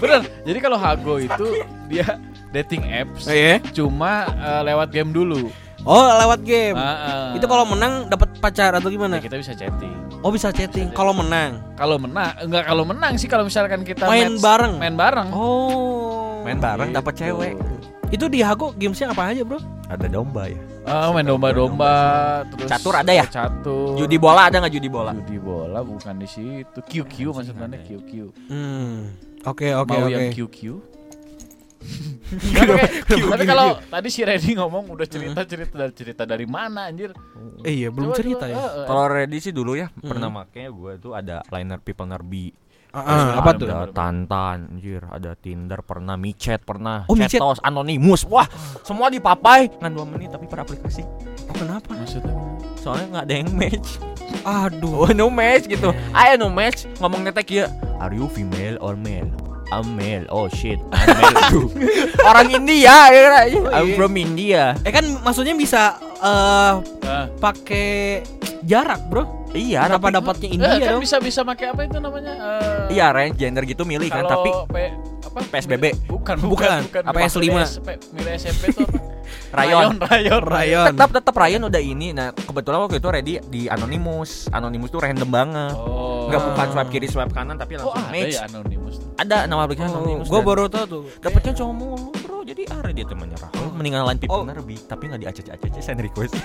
Bener. 0.02 0.20
Jadi 0.44 0.58
kalau 0.58 0.78
Hago 0.78 1.14
itu 1.16 1.46
dia 1.88 2.06
dating 2.52 2.82
apps 2.86 3.26
Iya. 3.26 3.58
cuma 3.74 4.26
eh, 4.30 4.62
lewat 4.62 4.92
game 4.92 5.10
dulu. 5.10 5.50
Oh, 5.84 6.00
lewat 6.16 6.40
game. 6.42 6.72
Ah, 6.74 6.96
ah. 6.96 7.28
Itu 7.32 7.44
kalau 7.44 7.68
menang 7.68 8.08
dapat 8.08 8.32
pacar 8.40 8.72
atau 8.72 8.88
gimana? 8.88 9.20
Ya, 9.20 9.22
kita 9.22 9.36
bisa 9.36 9.52
chatting. 9.52 9.92
Oh, 10.20 10.32
bisa 10.32 10.48
chatting 10.48 10.88
kalau 10.90 11.12
menang. 11.12 11.60
Kalau 11.74 12.00
menang, 12.00 12.32
enggak 12.40 12.64
kalau 12.64 12.84
menang 12.84 13.12
sih 13.14 13.28
kalau 13.28 13.44
misalkan 13.44 13.84
kita 13.84 14.08
Main 14.08 14.32
match- 14.32 14.40
bareng. 14.40 14.74
main 14.80 14.96
bareng. 14.96 15.28
Oh. 15.30 16.40
Main 16.40 16.56
bareng 16.56 16.88
dapat 16.90 17.12
cewek. 17.14 17.54
Itu 18.08 18.28
di 18.28 18.40
Hago 18.40 18.72
gamesnya 18.72 19.10
apa 19.10 19.28
aja, 19.28 19.44
Bro? 19.44 19.60
Ada 19.84 20.08
domba 20.08 20.48
ya. 20.48 20.56
Ah, 20.84 21.08
main 21.10 21.24
domba-domba, 21.24 21.92
terus 22.46 22.68
Catur 22.68 22.94
ada 22.94 23.08
ya? 23.10 23.24
Catur. 23.24 23.96
Judi 23.96 24.16
bola 24.16 24.48
ada 24.48 24.60
nggak 24.60 24.72
judi 24.72 24.88
bola? 24.88 25.12
Judi 25.14 25.36
bola 25.36 25.80
bukan 25.80 26.16
di 26.16 26.28
situ. 26.28 26.78
QQ 26.80 27.14
maksudnya 27.32 27.76
QQ. 27.78 28.10
Hmm. 28.48 29.12
Oke, 29.44 29.72
oke, 29.72 29.92
Mau 29.92 30.04
oke. 30.04 30.12
yang 30.12 30.28
QQ? 30.30 30.58
Tapi 33.04 33.44
kalau 33.46 33.78
tadi 33.78 34.08
si 34.10 34.24
Reddy 34.26 34.56
ngomong 34.58 34.90
udah 34.90 35.06
cerita 35.06 35.44
cerita 35.46 35.74
dari 35.76 35.92
cerita 35.94 36.22
dari 36.26 36.46
mana 36.48 36.88
anjir? 36.90 37.14
Eh, 37.62 37.84
iya, 37.84 37.88
belum 37.92 38.10
Coba, 38.10 38.18
cerita 38.18 38.44
coba, 38.48 38.56
ya. 38.58 38.86
Kalau 38.88 39.04
ready 39.06 39.38
sih 39.38 39.52
dulu 39.54 39.76
ya 39.78 39.88
pernah 40.02 40.28
makanya 40.32 40.70
gue 40.72 40.92
tuh 40.98 41.12
ada 41.14 41.44
liner 41.52 41.78
people 41.80 42.08
nerbi. 42.08 42.50
Ah, 42.94 43.02
ah, 43.02 43.42
apa 43.42 43.58
tuh? 43.58 43.66
Ada 43.66 43.90
Tantan, 43.90 44.70
anjir, 44.70 45.02
ada 45.10 45.34
Tinder, 45.34 45.82
pernah 45.82 46.14
Micet, 46.14 46.62
pernah 46.62 47.02
Oh, 47.10 47.18
Micet. 47.18 47.42
Cetos, 47.42 47.58
Anonymous. 47.58 48.22
Wah, 48.30 48.46
semua 48.86 49.10
dipapai 49.10 49.66
ngan 49.82 49.90
2 49.90 50.12
menit 50.14 50.30
tapi 50.30 50.46
per 50.46 50.62
aplikasi. 50.62 51.02
Oh, 51.50 51.54
kenapa? 51.58 51.90
Maksudnya? 51.90 52.30
Soalnya 52.78 53.06
nggak 53.18 53.24
ada 53.26 53.34
yang 53.34 53.50
match. 53.50 53.98
Aduh. 54.46 55.06
Oh, 55.06 55.10
no 55.10 55.26
match 55.26 55.66
gitu. 55.66 55.90
Ayo 56.14 56.38
no 56.38 56.46
match, 56.54 56.86
ngomong 57.02 57.26
netek 57.26 57.50
ya. 57.50 57.66
Are 57.98 58.14
you 58.14 58.30
female 58.30 58.78
or 58.78 58.94
male? 58.94 59.26
I'm 59.74 59.98
male. 59.98 60.26
Oh 60.30 60.46
shit, 60.46 60.78
I'm 60.94 61.18
male 61.18 61.42
too. 61.50 61.66
Orang 62.22 62.54
India 62.54 62.94
ya 63.10 63.20
kan? 63.26 63.46
I'm 63.74 63.90
iya. 63.90 63.96
from 63.98 64.14
India. 64.14 64.62
Eh 64.86 64.94
kan 64.94 65.02
maksudnya 65.26 65.58
bisa 65.58 65.98
eh 66.22 66.72
Ah. 67.04 67.26
pakai 67.42 68.22
jarak, 68.62 69.02
Bro. 69.10 69.43
Iya, 69.54 69.86
Kenapa 69.86 70.02
tapi- 70.04 70.16
dapatnya 70.18 70.48
Eh, 70.50 70.54
India 70.56 70.74
kan 70.76 70.90
dong? 70.90 71.00
bisa 71.00 71.16
bisa 71.18 71.40
pakai 71.40 71.66
apa 71.70 71.80
itu 71.82 71.96
namanya? 71.96 72.32
Eh, 72.34 72.92
Iya, 72.92 73.06
range 73.08 73.36
gender 73.36 73.62
gitu 73.62 73.82
milih 73.82 74.10
kan, 74.10 74.26
tapi 74.26 74.50
P, 74.50 74.76
apa? 75.24 75.38
PSBB. 75.48 75.84
Bukan, 76.04 76.36
Bukan. 76.36 76.36
bukan, 76.42 76.78
bukan. 76.84 77.02
Apa 77.06 77.18
Maksud 77.20 77.40
S5? 77.40 77.54
SP, 77.64 77.88
milih 78.12 78.32
SMP 78.34 78.62
itu 78.68 78.82
apa? 78.82 78.98
Rayon. 79.54 79.94
rayon, 79.96 80.42
Rayon. 80.42 80.86
tetap 80.90 81.10
tetap 81.14 81.32
Ryan 81.32 81.62
udah 81.64 81.78
ini. 81.78 82.10
Nah, 82.10 82.34
kebetulan 82.34 82.78
waktu 82.80 82.98
itu 82.98 83.08
ready 83.08 83.34
di 83.44 83.62
Anonymous. 83.66 84.50
Anonymous 84.50 84.90
tuh 84.90 84.98
random 84.98 85.30
banget. 85.30 85.74
Oh. 85.76 86.26
Enggak 86.26 86.42
bukan 86.44 86.66
swipe 86.68 86.90
kiri 86.90 87.06
swipe 87.06 87.30
kanan 87.30 87.54
tapi 87.54 87.78
Oh, 87.78 87.86
langsung 87.86 88.02
ada 88.02 88.10
match. 88.10 88.34
ya 88.34 88.42
anonymous. 88.44 88.96
Ada 89.14 89.36
nama 89.46 89.62
aplikasi 89.62 89.86
Oh, 89.86 89.94
Anonymous. 89.96 90.26
gue 90.26 90.34
dan 90.34 90.44
baru 90.44 90.62
tahu 90.66 90.84
tuh. 90.84 91.02
dapetnya 91.20 91.52
cowok 91.54 91.72
mulu, 91.72 92.10
Bro. 92.18 92.36
Jadi 92.44 92.62
are 92.68 92.90
dia 92.90 93.06
teman 93.06 93.26
nyerah. 93.28 93.50
Mendingan 93.70 94.02
lain 94.04 94.18
people 94.18 94.42
Oh. 94.42 94.46
tapi 94.84 95.02
enggak 95.06 95.20
di 95.22 95.26
acc-acc 95.30 95.74
send 95.78 96.02
request. 96.02 96.34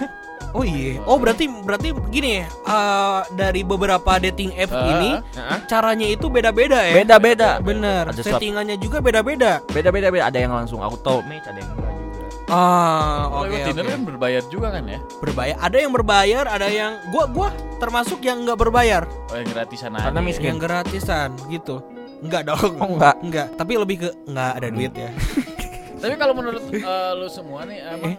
Oh 0.51 0.61
iya. 0.61 0.97
Oh 1.03 1.15
berarti 1.15 1.45
berarti 1.45 1.93
gini 2.09 2.41
ya. 2.41 2.45
eh, 2.49 3.21
dari 3.33 3.61
beberapa 3.61 4.17
dating 4.17 4.55
app 4.55 4.71
Ah. 4.71 4.85
ini 4.87 5.11
Heeh. 5.29 5.59
caranya 5.65 6.05
itu 6.05 6.25
beda-beda 6.25 6.79
ya. 6.81 6.93
Beda-beda. 6.95 7.49
Bener. 7.59 8.09
Ada 8.09 8.17
swap. 8.19 8.37
Settingannya 8.37 8.75
juga 8.75 8.97
beda-beda. 8.97 9.61
Beda-beda 9.67 10.09
beda. 10.09 10.25
Ada 10.25 10.39
yang 10.39 10.53
langsung 10.53 10.79
auto 10.79 11.21
match, 11.23 11.45
ada 11.45 11.57
yang 11.57 11.69
enggak 11.71 11.93
juga. 11.93 12.25
Ah, 12.49 13.29
Oh, 13.29 13.45
oke. 13.45 13.57
Tinder 13.61 13.85
oke. 13.85 13.93
kan 13.93 14.01
berbayar 14.03 14.43
juga 14.47 14.67
kan 14.71 14.83
ya? 14.83 14.99
Berbayar. 15.19 15.55
Ada 15.59 15.77
yang 15.77 15.91
berbayar, 15.93 16.43
ada 16.47 16.67
yang 16.67 16.91
gua 17.07 17.29
gua 17.29 17.49
termasuk 17.77 18.17
yang 18.19 18.41
nggak 18.41 18.57
berbayar, 18.57 19.05
Oh, 19.05 19.37
yang 19.37 19.47
gratisan 19.47 19.93
Karena 19.93 20.09
aja. 20.11 20.25
miskin. 20.25 20.45
yang 20.47 20.57
gratisan 20.57 21.29
gitu. 21.47 21.85
Enggak 22.19 22.49
dong. 22.49 22.73
Oh, 22.75 22.89
enggak. 22.89 23.15
Enggak, 23.21 23.47
tapi 23.53 23.77
lebih 23.77 23.95
ke 23.99 24.09
enggak 24.25 24.51
ada 24.55 24.67
duit 24.67 24.93
ya. 24.93 25.09
Tapi 26.01 26.15
kalau 26.15 26.31
menurut 26.31 26.63
eh, 26.69 26.81
lu 27.13 27.27
semua 27.27 27.63
nih 27.63 27.83
emang 27.85 28.15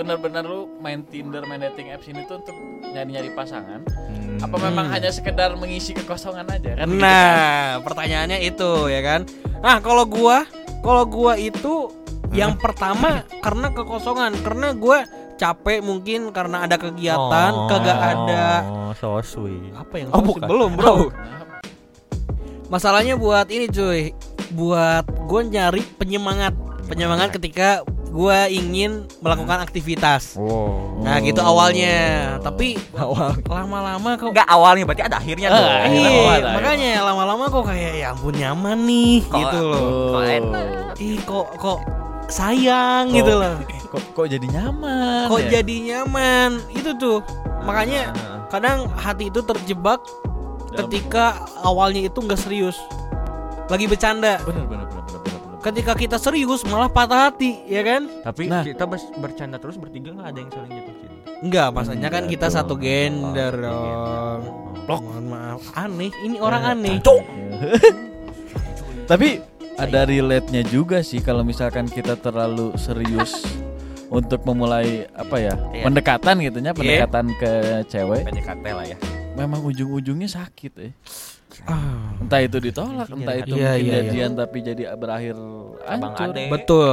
benar-benar 0.00 0.42
lu 0.42 0.80
main 0.80 1.04
Tinder, 1.04 1.44
main 1.44 1.60
dating 1.60 1.92
apps 1.92 2.08
ini 2.08 2.24
tuh 2.24 2.40
untuk 2.40 2.56
nyari-nyari 2.88 3.36
pasangan? 3.36 3.84
Apa 4.40 4.56
memang 4.56 4.88
hanya 4.88 5.12
sekedar 5.12 5.52
mengisi 5.54 5.92
kekosongan 5.92 6.48
aja 6.48 6.72
kan? 6.72 6.88
gitu 6.88 6.96
kan? 6.96 7.04
Nah, 7.04 7.84
pertanyaannya 7.84 8.40
itu 8.40 8.88
ya 8.88 9.04
kan. 9.04 9.20
Nah, 9.60 9.76
kalau 9.84 10.08
gua, 10.08 10.48
kalau 10.80 11.04
gua 11.04 11.36
itu 11.36 11.92
yang 12.32 12.56
pertama 12.56 13.28
karena 13.44 13.68
kekosongan, 13.68 14.32
karena 14.40 14.72
gua 14.72 15.04
capek 15.36 15.84
mungkin 15.84 16.32
karena 16.32 16.64
ada 16.64 16.76
kegiatan, 16.76 17.52
kagak 17.68 17.98
ada 18.00 18.44
Oh, 18.64 18.92
so 18.96 19.20
sweet. 19.20 19.72
apa 19.72 19.94
yang 20.00 20.08
Oh, 20.12 20.20
so- 20.20 20.26
bukan. 20.32 20.48
belum, 20.48 20.70
Bro. 20.80 21.12
Masalahnya 22.68 23.18
buat 23.18 23.50
ini 23.50 23.66
cuy, 23.66 24.14
buat 24.54 25.02
gue 25.26 25.40
nyari 25.48 25.82
penyemangat, 25.98 26.54
penyemangat 26.86 27.34
ketika 27.34 27.82
gue 28.10 28.38
ingin 28.50 29.06
melakukan 29.22 29.62
aktivitas. 29.62 30.34
Oh. 30.34 30.98
Nah 30.98 31.22
gitu 31.22 31.38
awalnya, 31.38 32.36
tapi 32.42 32.74
Awal. 32.92 33.38
lama-lama 33.46 34.18
kok 34.18 34.34
Enggak 34.34 34.48
awalnya 34.50 34.84
berarti 34.84 35.04
ada 35.06 35.16
akhirnya 35.16 35.48
Ah, 35.48 35.54
dong. 35.54 35.70
akhirnya. 35.70 36.10
Iya, 36.10 36.20
awal, 36.20 36.40
makanya 36.58 36.90
lama-lama 37.06 37.44
kok 37.46 37.64
kayak 37.70 37.92
ya 37.94 38.06
ampun 38.10 38.34
nyaman 38.34 38.78
nih 38.84 39.16
gitu 39.22 39.58
loh. 39.62 39.86
Kok 40.12 40.24
enak. 40.26 40.64
Ih 40.98 41.18
kok 41.22 41.46
kok 41.56 41.78
sayang 42.26 43.04
gitu 43.14 43.32
loh. 43.32 43.54
Kok 43.90 44.02
kok 44.12 44.26
jadi 44.26 44.46
nyaman? 44.46 45.26
Kok 45.30 45.40
ya? 45.40 45.48
jadi 45.62 45.74
nyaman 45.94 46.50
itu 46.70 46.90
tuh. 46.98 47.18
Makanya 47.62 48.10
kadang 48.50 48.90
hati 48.92 49.30
itu 49.30 49.40
terjebak 49.40 50.02
ketika 50.72 51.38
awalnya 51.62 52.04
itu 52.04 52.18
nggak 52.18 52.38
serius. 52.38 52.74
Lagi 53.70 53.86
bercanda. 53.86 54.42
bener. 54.42 54.66
bener. 54.66 54.86
Ketika 55.60 55.92
kita 55.92 56.16
serius 56.16 56.64
malah 56.64 56.88
patah 56.88 57.28
hati, 57.28 57.60
ya 57.64 57.80
kan? 57.80 58.08
Tapi 58.22 58.48
Nah. 58.48 58.64
kita 58.64 58.88
bercanda 59.14 59.56
terus 59.56 59.76
bertiga 59.76 60.10
nggak 60.10 60.26
ada 60.26 60.38
yang 60.38 60.50
saling 60.50 60.72
jatuh 60.72 60.94
cinta. 60.96 61.18
Enggak, 61.40 61.68
maksudnya 61.70 62.08
kan 62.08 62.24
kita 62.26 62.46
dong. 62.46 62.54
satu 62.54 62.74
gender 62.76 63.52
Oh, 63.54 63.62
dong. 63.62 64.40
Blok. 64.82 65.00
Mohon 65.02 65.24
maaf, 65.26 65.62
aneh. 65.74 66.10
Ini 66.18 66.36
orang 66.38 66.62
aneh. 66.66 66.96
Tapi 69.06 69.28
ada 69.76 70.04
relate-nya 70.04 70.62
juga 70.62 71.00
sih 71.00 71.18
kalau 71.18 71.42
misalkan 71.42 71.84
kita 71.84 72.14
terlalu 72.14 72.72
serius 72.76 73.44
untuk 74.10 74.40
memulai 74.42 75.08
apa 75.10 75.36
ya 75.38 75.54
Iya. 75.70 75.84
pendekatan 75.84 76.34
gitunya 76.40 76.72
pendekatan 76.72 77.26
ke 77.34 77.52
cewek 77.86 78.26
PDKT 78.26 78.64
lah 78.66 78.86
ya. 78.86 78.98
memang 79.32 79.62
ujung-ujungnya 79.62 80.26
sakit 80.26 80.72
eh 80.80 80.92
Ah, 81.62 82.16
entah 82.16 82.40
itu 82.40 82.56
ditolak 82.58 83.08
entah 83.08 83.34
itu 83.36 83.52
Iya, 83.52 83.70
mungkin 83.70 83.82
iya, 83.82 83.92
iya. 83.92 83.98
jadian 84.02 84.30
tapi 84.34 84.58
jadi 84.60 84.82
berakhir 84.94 85.36
Abang 85.82 86.12
hancur 86.12 86.30
ade. 86.30 86.44
Betul. 86.48 86.90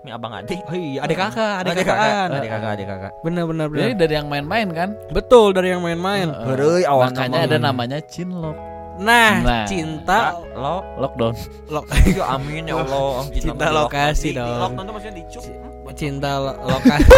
Ini 0.00 0.10
abang 0.10 0.32
ade. 0.32 0.56
Oh 0.62 0.72
iya, 0.72 1.00
ada 1.00 1.14
kakak, 1.14 1.54
ada 1.56 1.70
Adik 1.70 1.76
kakaan. 1.82 2.28
Adik 2.32 2.50
kakak, 2.50 2.70
adik 2.72 2.86
kakak. 2.86 3.12
Benar 3.20 3.44
benar 3.44 3.66
jadi 3.68 3.80
benar. 3.86 3.98
dari 3.98 4.14
yang 4.14 4.26
main-main 4.26 4.68
kan 4.70 4.88
Betul 5.08 5.52
dari 5.52 5.68
yang 5.68 5.80
main-main. 5.80 6.28
Eh, 6.28 6.44
Heureuy, 6.46 6.82
awan 6.82 7.10
makanya 7.10 7.38
ada 7.44 7.56
namanya 7.58 7.98
cinlok 8.02 8.56
Nah, 8.96 9.32
Nah. 9.40 9.64
cinta 9.64 10.36
Lo, 10.52 10.84
lockdown 10.96 11.32
lo, 11.68 11.80
ya 12.20 12.36
amin 12.36 12.68
ya 12.68 12.76
Allah. 12.76 13.24
Cinta 13.34 13.66
lokasi 13.70 14.28
Di- 14.28 14.28
di 14.28 14.36
dong. 14.36 14.60
Lockdown 14.60 14.84
tuh 14.84 14.92
maksudnya 14.92 15.14
dicuk. 15.16 15.42
cinta 15.90 16.30
lo- 16.36 16.58
lokasi. 16.68 17.08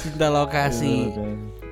cinta 0.00 0.26
lokasi. 0.28 0.94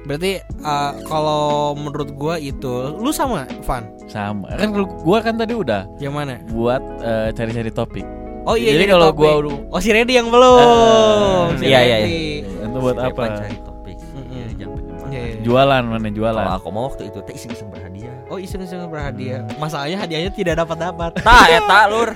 Berarti 0.08 0.32
uh, 0.58 0.92
kalau 1.04 1.44
menurut 1.74 2.08
gua 2.10 2.34
itu 2.34 2.66
lu 2.96 3.12
sama 3.12 3.44
Van 3.62 3.84
sama 4.06 4.48
kan 4.50 4.72
kalau 4.72 4.88
gua 4.98 5.20
kan 5.20 5.36
tadi 5.36 5.52
udah 5.52 5.84
yang 5.98 6.10
mana? 6.10 6.40
buat 6.48 6.80
eh, 6.98 7.28
cari-cari 7.30 7.68
topik 7.68 8.06
Oh 8.42 8.56
iya 8.56 8.72
Jadi 8.72 8.80
jadi 8.80 8.84
kalau 8.88 9.06
topik. 9.06 9.20
gua 9.20 9.32
udah- 9.38 9.60
Oh 9.68 9.78
si 9.78 9.90
Reddy 9.90 10.14
yang 10.14 10.28
belum. 10.28 10.56
Eh, 10.56 11.44
Si 11.54 11.64
iya, 11.66 11.80
iya, 11.82 11.96
Reddy. 12.00 12.24
itu 12.40 12.78
buat 12.78 12.96
Setiap 12.96 13.12
apa 13.12 13.24
cari 13.36 13.56
topik. 13.60 13.96
Mm-mm. 14.00 14.24
Iya, 14.30 14.46
jangan. 14.56 14.80
Iya, 15.06 15.20
iya. 15.22 15.34
jualan 15.38 15.82
mana 15.84 16.08
jualan 16.08 16.40
Kalau 16.42 16.56
aku 16.56 16.68
mau 16.70 16.84
waktu 16.86 17.02
itu 17.06 17.18
teh 17.20 17.34
iseng-iseng 17.34 17.68
berhadiah. 17.68 18.14
Oh 18.26 18.36
iseng-iseng 18.36 18.80
berhadiah. 18.86 19.44
Masalahnya 19.54 20.00
hadiahnya 20.00 20.30
tidak 20.30 20.54
dapat 20.58 20.76
dapat. 20.82 21.10
Tah 21.18 21.44
eta 21.46 21.80
lur. 21.92 22.08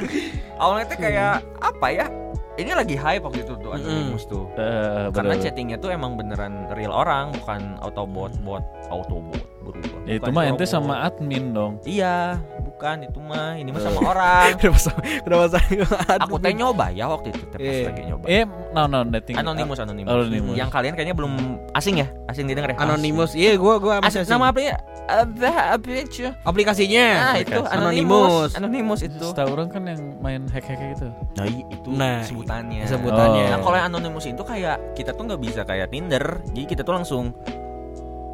Awalnya 0.55 0.87
teh 0.87 0.99
kayak 0.99 1.33
apa 1.59 1.87
ya? 1.91 2.07
Ini 2.53 2.71
lagi 2.71 2.95
hype 2.95 3.23
waktu 3.23 3.43
itu 3.43 3.57
tuh 3.57 3.73
Anonymous 3.73 4.25
tuh. 4.25 4.45
Eh, 4.55 5.09
Karena 5.09 5.33
bener. 5.33 5.41
chattingnya 5.41 5.77
tuh 5.77 5.89
emang 5.89 6.15
beneran 6.15 6.69
real 6.71 6.93
orang, 6.93 7.33
bukan 7.35 7.81
autobot, 7.81 8.29
bot, 8.39 8.61
autobot 8.87 9.41
berubah. 9.63 9.99
Ya, 10.05 10.19
itu 10.19 10.29
mah 10.29 10.45
ente 10.45 10.67
sama 10.67 11.01
admin 11.01 11.51
dong 11.51 11.79
Iya, 11.83 12.37
bukan 12.61 13.07
itu 13.07 13.19
mah. 13.19 13.55
Ini 13.55 13.71
mah 13.71 13.81
sama 13.81 14.01
orang. 14.05 14.49
Kenapa 14.61 14.79
sa- 14.79 15.01
kenapa 15.23 15.47
Aku 16.27 16.37
teh 16.37 16.53
nyoba 16.53 16.91
ya 16.91 17.07
waktu 17.07 17.31
itu, 17.31 17.43
pas 17.47 17.57
Iya. 17.57 17.89
lagi 17.89 18.03
nyoba. 18.05 18.25
eh 18.27 18.45
no 18.45 18.83
no 18.85 18.99
dating 19.09 19.39
Anonymous, 19.39 19.79
Anonymous. 19.79 20.13
Anonymous. 20.13 20.57
Yang 20.59 20.71
kalian 20.71 20.93
kayaknya 20.93 21.15
belum 21.15 21.33
asing 21.73 21.95
ya? 21.99 22.11
Asing 22.27 22.45
didengar 22.45 22.69
ya? 22.69 22.77
Anonymous. 22.77 23.33
Iya, 23.33 23.57
gua 23.57 23.79
gua 23.79 23.95
Asing. 23.99 24.27
masih 24.27 24.35
Nama? 24.35 24.47
Apa 24.51 24.61
apa 25.09 25.89
itu? 25.93 26.31
aplikasinya. 26.43 27.07
Nah, 27.07 27.37
itu 27.37 27.53
aplikasi. 27.53 27.75
Anonymous. 27.77 28.51
Anonymous 28.55 29.01
itu. 29.03 29.27
Setahu 29.27 29.49
orang 29.53 29.69
kan 29.69 29.83
yang 29.85 30.01
main 30.19 30.47
hack 30.47 30.65
hack 30.65 30.79
gitu 30.79 31.09
Nah, 31.35 31.47
itu 31.47 31.89
Nah, 31.91 32.21
sebutannya. 32.23 32.83
sebutannya. 32.87 33.45
Nah, 33.51 33.59
kalau 33.61 33.77
yang 33.77 33.89
anonymous 33.89 34.25
itu 34.25 34.43
kayak 34.43 34.95
kita 34.95 35.11
tuh 35.13 35.27
nggak 35.27 35.41
bisa 35.41 35.61
kayak 35.63 35.91
Tinder. 35.91 36.23
Jadi 36.49 36.63
kita 36.65 36.83
tuh 36.83 36.95
langsung 36.95 37.35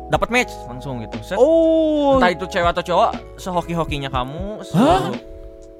dapat 0.09 0.29
match 0.29 0.53
langsung 0.65 1.01
gitu. 1.01 1.17
Set. 1.21 1.37
Oh. 1.37 2.17
Entah 2.17 2.31
itu 2.31 2.45
cewek 2.47 2.71
atau 2.71 2.85
cowok, 2.85 3.11
sehoki-hokinya 3.37 4.09
kamu. 4.09 4.63
se- 4.63 4.77
Hah? 4.77 5.13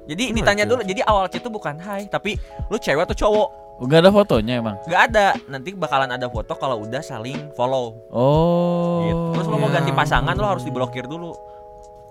Jadi 0.05 0.33
ditanya 0.33 0.65
dulu. 0.65 0.81
Jadi 0.81 1.01
awal 1.01 1.29
chat 1.29 1.41
tuh 1.41 1.49
bukan 1.49 1.77
hai, 1.77 2.05
tapi 2.05 2.33
lu 2.67 2.77
cewek 2.77 3.05
atau 3.05 3.13
cowok? 3.15 3.49
Gak 3.79 3.99
ada 4.03 4.11
fotonya 4.11 4.59
emang 4.59 4.75
Gak 4.85 5.01
ada. 5.09 5.27
Nanti 5.47 5.71
bakalan 5.71 6.11
ada 6.11 6.27
foto 6.27 6.51
kalau 6.55 6.83
udah 6.83 6.99
saling 6.99 7.51
follow. 7.55 7.95
Oh 8.11 9.07
Gitu. 9.07 9.23
Terus 9.39 9.45
lu 9.47 9.55
mau 9.55 9.69
Ya 9.69 9.79
ganti 9.79 9.91
pasangan, 9.95 10.33
lu 10.35 10.43
ampun. 10.43 10.51
harus 10.51 10.63
diblokir 10.67 11.05
dulu. 11.07 11.31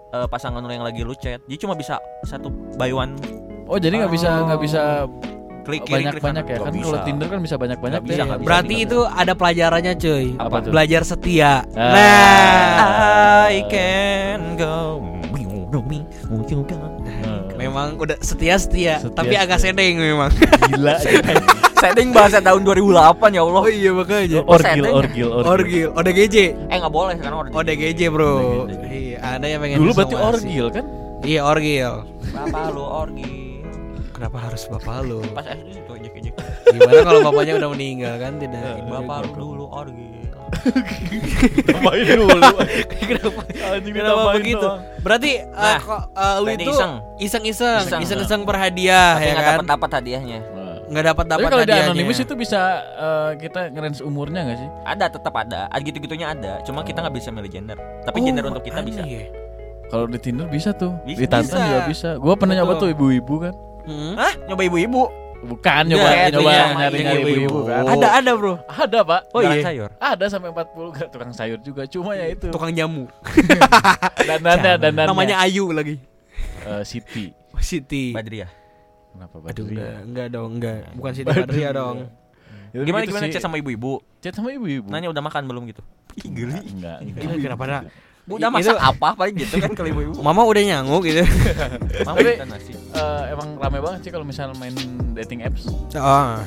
Eh, 0.09 0.25
pasangan 0.25 0.65
lu 0.65 0.73
yang 0.73 0.81
lagi 0.81 1.05
lu 1.05 1.13
chat. 1.13 1.45
Jadi 1.45 1.59
cuma 1.61 1.77
bisa 1.77 2.01
satu 2.25 2.49
by 2.81 2.89
one 2.91 3.13
Oh 3.69 3.77
jadi 3.77 4.01
nggak 4.01 4.13
bisa 4.13 4.49
nggak 4.49 4.61
bisa 4.65 5.05
klik 5.69 5.85
kiri, 5.85 6.01
banyak 6.01 6.13
klik 6.17 6.25
banyak 6.25 6.45
kanan. 6.49 6.57
ya 6.57 6.65
kan 6.65 6.73
kalau 6.73 6.97
bisa. 6.97 7.05
Tinder 7.05 7.27
kan 7.29 7.41
bisa 7.45 7.57
banyak 7.61 7.79
banyak 7.79 8.01
bisa, 8.01 8.23
bisa. 8.25 8.41
Berarti 8.41 8.75
itu 8.89 8.99
ada 9.05 9.33
pelajarannya 9.37 9.93
cuy. 10.01 10.27
Apa 10.41 10.57
tuh? 10.65 10.71
Belajar 10.73 11.03
setia. 11.05 11.69
Ah. 11.77 11.93
Nah, 11.93 13.53
I 13.53 13.61
can 13.69 14.57
go. 14.57 15.05
Memang 17.59 17.99
udah 17.99 18.17
setia-setia, 18.23 19.03
Setia, 19.03 19.12
tapi 19.19 19.35
agak 19.35 19.59
sedeng 19.59 19.99
memang. 19.99 20.31
Gila 20.71 20.95
Setting 21.79 22.11
bahasa 22.11 22.43
tahun 22.43 22.67
2008 22.67 23.38
ya 23.38 23.43
Allah. 23.47 23.62
Oh 23.62 23.71
iya 23.71 23.91
makanya. 23.95 24.43
Orgil 24.50 24.83
setting. 24.83 24.95
orgil 24.99 25.29
orgil 25.31 25.47
Orgil, 25.47 25.88
ODGJ. 25.95 26.37
Eh 26.71 26.77
nggak 26.83 26.91
boleh 26.91 27.15
sekarang 27.23 27.38
orgil. 27.47 27.55
ODGJ, 27.55 28.00
Bro. 28.11 28.33
ODGJ. 28.67 28.87
Iya, 28.91 29.19
ada 29.23 29.47
yang 29.47 29.61
pengen 29.62 29.77
Dulu 29.79 29.91
berarti 29.95 30.17
orgil 30.19 30.67
kan 30.75 30.85
Iya, 31.23 31.41
orgil. 31.47 31.93
Bapak 32.35 32.67
lu 32.75 32.83
orgil. 32.83 33.62
Kenapa 34.11 34.37
harus 34.50 34.62
bapak 34.67 35.07
lu? 35.07 35.23
Pas 35.31 35.47
SD 35.47 35.79
itu 35.79 35.93
ejek 36.03 36.15
ejek. 36.19 36.35
Gimana 36.75 37.00
kalau 37.07 37.21
bapaknya 37.31 37.55
udah 37.62 37.71
meninggal 37.71 38.15
kan 38.19 38.33
tidak 38.43 38.59
ini. 38.59 38.91
Bapak 38.91 39.17
lu 39.23 39.31
dulu 39.38 39.65
orgil. 39.71 40.18
Tambahin 41.64 42.05
dulu 42.19 42.38
Kenapa? 42.99 43.40
Anjing 43.71 43.95
Kenapa 43.95 44.31
begitu? 44.35 44.59
doang. 44.61 44.81
Berarti 45.00 45.31
eh, 45.38 45.47
Nah, 45.49 45.78
kok, 45.78 46.02
eh, 46.11 46.37
lu 46.38 46.49
itu 46.50 46.71
iseng. 46.71 46.93
iseng-iseng, 47.19 47.83
Iseng. 47.85 48.00
iseng-iseng 48.02 48.40
berhadiah 48.43 49.17
Tapi 49.17 49.25
ya 49.25 49.33
nggak 49.33 49.45
kan? 49.45 49.52
dapat 49.55 49.67
dapat 49.69 49.90
hadiahnya. 49.99 50.38
Nggak 50.88 51.05
dapat 51.07 51.25
Tapi 51.26 51.33
dapat 51.37 51.50
kalau 51.50 51.61
di 51.61 51.69
hadiahnya. 51.69 51.93
anonimus 51.93 52.19
itu 52.19 52.35
bisa 52.35 52.61
eh, 52.95 53.31
kita 53.38 53.61
ngerange 53.69 54.00
umurnya 54.00 54.40
gak 54.45 54.59
sih? 54.59 54.69
Ada 54.85 55.05
tetap 55.11 55.35
ada. 55.35 55.61
Ada 55.69 55.83
gitu-gitunya 55.83 56.26
ada. 56.28 56.52
Cuma 56.62 56.81
kita 56.81 57.00
nggak 57.00 57.14
bisa 57.14 57.28
milih 57.28 57.50
gender. 57.50 57.76
Tapi 58.02 58.19
Oh, 58.19 58.25
gender 58.25 58.45
untuk 58.47 58.64
kita 58.64 58.81
bisa. 58.81 59.00
aneh 59.00 59.12
ya. 59.12 59.25
Kalau 59.88 60.05
di 60.05 60.21
Tinder 60.21 60.45
bisa 60.47 60.73
tuh, 60.73 60.93
Bisa. 61.00 61.17
di 61.17 61.25
Tantan 61.25 61.49
Bisa. 61.49 61.64
juga 61.64 61.81
bisa. 61.88 62.09
Gua 62.17 62.37
pernah 62.37 62.52
nyoba 62.55 62.76
tuh 62.76 62.88
ibu-ibu 62.88 63.40
kan. 63.40 63.55
Hmm? 63.88 64.21
Hah? 64.21 64.33
Nyoba 64.45 64.62
ibu-ibu? 64.62 65.02
Bukan 65.38 65.83
nyoba 65.87 66.09
itu 66.09 66.35
nyoba 66.35 66.50
yang- 66.50 66.75
nyari 66.75 66.97
yang 66.97 67.07
nyari 67.09 67.23
ibu-ibu. 67.23 67.59
kan. 67.64 67.83
Ada 67.87 68.09
ada 68.18 68.30
bro. 68.35 68.54
Ada 68.64 68.99
pak. 69.00 69.21
Oh 69.30 69.40
iya. 69.40 69.62
sayur. 69.62 69.90
Ada 69.97 70.25
sampai 70.28 70.50
40 70.50 70.90
ke 70.90 71.04
tukang 71.09 71.33
sayur 71.33 71.59
juga. 71.61 71.83
Cuma 71.87 72.11
ya 72.12 72.26
itu. 72.26 72.50
Tukang 72.50 72.71
jamu. 72.71 73.07
dandannya 74.28 74.73
dandannya. 74.76 75.09
Namanya 75.09 75.37
Ayu 75.40 75.71
lagi. 75.71 75.97
Eh, 76.64 76.83
Siti. 76.83 77.30
Oh, 77.50 77.61
Siti. 77.61 78.11
Badriah. 78.11 78.50
Kenapa 79.09 79.37
Aduh 79.40 79.47
Badri? 79.64 79.75
enggak, 79.75 79.97
enggak 80.04 80.26
dong, 80.28 80.50
enggak. 80.59 80.78
Bukan 80.95 81.12
Siti 81.12 81.26
Badri. 81.26 81.42
Badria 81.45 81.71
dong. 81.73 81.97
Ya, 82.68 82.85
Gimana 82.85 83.02
gitu 83.02 83.11
gimana 83.11 83.25
sih. 83.25 83.33
chat 83.33 83.42
sama 83.42 83.57
ibu-ibu? 83.57 84.04
Chat 84.21 84.35
sama 84.35 84.52
ibu-ibu. 84.52 84.87
Nanya 84.87 85.09
udah 85.09 85.23
makan 85.25 85.49
belum 85.49 85.62
gitu? 85.66 85.80
Ih, 86.18 86.28
geli. 86.28 86.61
Enggak. 86.61 86.99
enggak. 87.00 87.23
Gila, 87.25 87.35
kenapa 87.40 87.62
ada? 87.64 87.78
Bu, 88.29 88.37
udah 88.37 88.53
Itu- 88.53 88.57
masak 88.61 88.77
apa 88.77 89.09
paling 89.17 89.35
gitu 89.35 89.57
kan 89.57 89.73
kalau 89.73 89.89
ibu-ibu. 89.89 90.13
Mama 90.27 90.45
udah 90.45 90.61
nyanguk 90.61 91.03
gitu. 91.03 91.25
Mama 92.07 92.13
Tapi- 92.15 92.37
minta 92.37 92.47
nasi. 92.47 92.73
Eh, 92.77 93.23
emang 93.33 93.57
rame 93.57 93.79
banget 93.81 94.01
sih 94.05 94.11
kalau 94.13 94.23
misalnya 94.23 94.53
main 94.55 94.77
dating 95.17 95.41
apps. 95.41 95.65
Ah. 95.97 96.45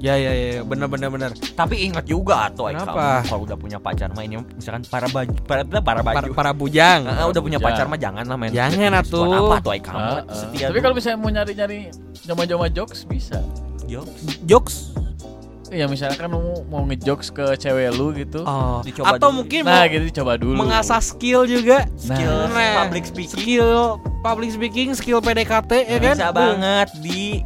Ya 0.00 0.16
ya 0.16 0.32
ya, 0.32 0.64
benar 0.64 0.88
benar 0.88 1.12
benar. 1.12 1.30
Tapi 1.52 1.84
ingat 1.84 2.02
juga 2.02 2.48
atau 2.48 2.66
Kenapa? 2.66 3.20
kalau 3.20 3.44
udah 3.44 3.52
punya 3.54 3.76
pacar 3.76 4.08
mah 4.10 4.24
ini 4.24 4.40
misalkan 4.50 4.80
para 4.88 5.04
baju 5.06 5.28
para 5.44 5.60
para 5.60 6.00
Para, 6.00 6.00
baju. 6.00 6.30
para 6.32 6.50
bujang. 6.50 7.04
Nah, 7.04 7.28
udah 7.28 7.38
punya 7.38 7.60
pacar 7.60 7.84
mah 7.84 8.00
jangan 8.00 8.24
lah 8.24 8.34
main. 8.34 8.48
Jangan 8.48 8.96
atuh. 8.96 9.28
Apa 9.46 9.60
tuh 9.60 9.70
ai 9.70 9.78
kamu? 9.78 10.00
Ah, 10.00 10.18
ah. 10.18 10.34
Setia 10.34 10.66
Tapi 10.66 10.80
kalau 10.80 10.96
misalnya 10.96 11.18
mau 11.20 11.28
nyari-nyari 11.28 11.92
joma-joma 12.24 12.66
jokes 12.66 13.04
bisa. 13.04 13.44
Jokes. 14.42 14.96
Ya 15.70 15.86
misalkan 15.86 16.26
mau 16.26 16.42
mau 16.66 16.82
ngejokes 16.82 17.30
ke 17.30 17.54
cewek 17.56 17.94
lu 17.94 18.10
gitu. 18.12 18.42
Oh. 18.42 18.82
Dicoba 18.82 19.14
Atau 19.14 19.30
dulu. 19.30 19.36
mungkin 19.42 19.62
Nah, 19.62 19.80
mau 19.80 19.86
gitu 19.88 20.06
coba 20.20 20.32
dulu. 20.34 20.56
mengasah 20.58 20.98
skill 20.98 21.46
juga. 21.46 21.86
skill 21.94 22.50
Nah, 22.50 22.82
public 22.82 23.06
speaking 23.06 23.38
Skill 23.38 23.80
public 24.20 24.50
speaking, 24.50 24.88
skill 24.92 25.18
PDKT 25.18 25.72
ya 25.86 25.98
kan? 25.98 26.16
bisa 26.18 26.28
banget 26.30 26.88
di 26.98 27.40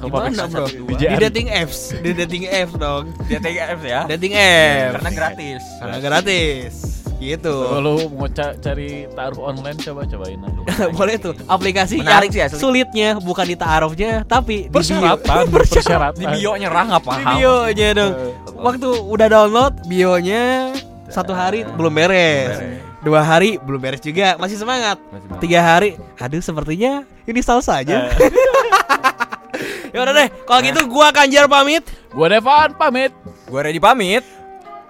Gimana, 0.00 0.32
pakai 0.32 0.48
bro? 0.48 0.64
dua. 0.64 0.96
Di 0.96 1.16
dating 1.18 1.48
apps, 1.50 1.92
di 1.94 2.10
dating 2.14 2.44
apps 2.46 2.72
dong. 2.74 3.12
di 3.24 3.36
dating 3.36 3.56
apps 3.58 3.84
ya. 3.84 4.00
Dating 4.06 4.32
apps. 4.32 4.92
Karena 4.96 5.10
gratis. 5.10 5.62
Karena 5.76 5.98
gratis. 5.98 6.74
Gitu. 7.20 7.52
Kalau 7.52 7.80
lu 7.84 8.08
mau 8.16 8.26
ca- 8.26 8.56
cari 8.56 9.04
taruh 9.12 9.44
online 9.44 9.76
coba 9.76 10.08
cobain 10.08 10.40
aja. 10.40 10.88
Boleh 10.96 11.20
tuh 11.20 11.36
aplikasi 11.44 12.00
Menarik 12.00 12.32
yang 12.32 12.48
sih 12.48 12.56
asli. 12.56 12.56
sulitnya 12.56 13.20
bukan 13.20 13.44
di 13.44 13.54
taarufnya 13.54 14.24
tapi 14.24 14.66
di 14.66 14.72
bio. 14.72 14.80
Persyaratan, 14.80 15.44
persyaratan. 15.54 16.16
Di 16.16 16.26
bio 16.26 16.56
nyerah 16.56 16.84
nggak 16.88 17.02
Di 17.04 17.08
paham. 17.12 17.34
bionya 17.36 17.88
dong. 17.92 18.12
Waktu 18.56 18.88
udah 18.88 19.28
download 19.28 19.74
bionya 19.84 20.72
satu 21.06 21.36
hari 21.36 21.68
belum 21.68 21.92
beres. 21.92 22.56
Dua 23.00 23.20
hari 23.20 23.56
belum 23.56 23.80
beres 23.80 24.00
juga, 24.00 24.36
masih 24.36 24.56
semangat. 24.56 24.96
Masih. 25.08 25.40
Tiga 25.40 25.60
hari, 25.60 26.00
aduh 26.16 26.40
sepertinya 26.40 27.04
ini 27.24 27.40
salah 27.40 27.60
saja. 27.60 28.08
ya 29.92 29.98
udah 29.98 30.12
deh, 30.14 30.28
kalau 30.44 30.60
gitu 30.60 30.80
gua 30.86 31.08
Kanjar 31.10 31.44
pamit. 31.46 31.84
Gua 32.10 32.28
Devan 32.28 32.72
pamit. 32.74 33.12
Gue 33.44 33.60
ready 33.60 33.80
pamit. 33.80 34.22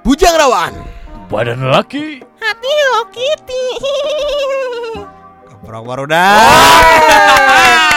Bujang 0.03 0.37
Rawan. 0.37 1.00
Badan 1.31 1.63
lelaki. 1.63 2.27
Hati 2.43 2.67
Hello 2.67 3.07
Kitty. 3.15 3.65
Keprok 5.47 5.83
baru 5.87 6.05
dah. 6.11 7.90